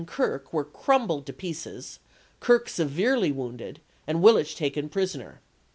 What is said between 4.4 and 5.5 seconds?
taken prisoner.